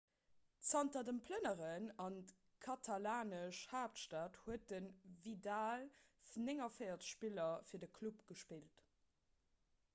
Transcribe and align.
zanter 0.67 1.01
dem 1.07 1.17
plënneren 1.25 1.83
an 2.05 2.15
d'katalanesch 2.31 3.61
haaptstad 3.73 4.39
huet 4.45 4.65
de 4.73 4.81
vidal 5.27 5.85
49 6.33 7.07
spiller 7.11 7.67
fir 7.73 7.83
de 7.85 7.91
club 7.99 8.25
gespillt 8.33 8.85